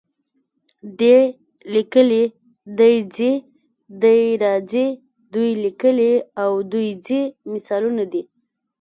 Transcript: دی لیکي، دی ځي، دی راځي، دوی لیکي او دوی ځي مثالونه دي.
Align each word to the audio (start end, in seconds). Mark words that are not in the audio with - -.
دی 0.99 1.17
لیکي، 1.73 2.21
دی 2.77 2.93
ځي، 3.15 3.31
دی 4.01 4.19
راځي، 4.43 4.87
دوی 5.31 5.49
لیکي 5.63 5.91
او 6.41 6.51
دوی 6.71 6.87
ځي 7.05 7.21
مثالونه 7.51 8.03
دي. 8.11 8.21